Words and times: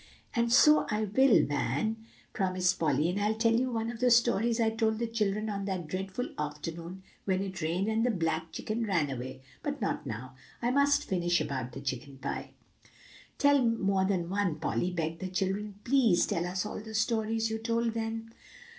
"And 0.35 0.51
so 0.51 0.87
I 0.89 1.03
will, 1.03 1.45
Van," 1.45 1.95
promised 2.33 2.79
Polly; 2.79 3.07
"and 3.09 3.21
I'll 3.21 3.35
tell 3.35 3.53
you 3.53 3.71
one 3.71 3.91
of 3.91 3.99
the 3.99 4.09
stories 4.09 4.59
I 4.59 4.71
told 4.71 4.97
the 4.97 5.05
children 5.05 5.47
on 5.47 5.65
that 5.65 5.85
dreadful 5.85 6.27
afternoon 6.39 7.03
when 7.25 7.43
it 7.43 7.61
rained, 7.61 7.87
and 7.87 8.03
the 8.03 8.09
black 8.09 8.51
chicken 8.51 8.83
ran 8.87 9.11
away. 9.11 9.43
But 9.61 9.79
not 9.79 10.07
now; 10.07 10.35
I 10.59 10.71
must 10.71 11.03
finish 11.07 11.39
about 11.39 11.73
the 11.73 11.81
chicken 11.81 12.17
pie." 12.17 12.53
"Tell 13.37 13.63
more 13.63 14.05
than 14.05 14.27
one, 14.31 14.55
Polly," 14.55 14.89
begged 14.89 15.19
the 15.19 15.27
children; 15.29 15.75
"please 15.83 16.25
tell 16.25 16.47
us 16.47 16.65
all 16.65 16.79
the 16.79 16.95
stories 16.95 17.51
you 17.51 17.59
told 17.59 17.93
then." 17.93 18.31